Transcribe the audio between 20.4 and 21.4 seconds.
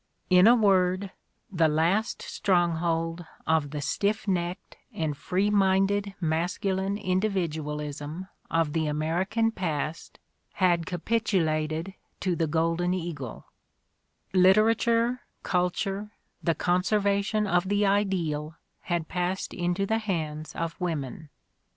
of women.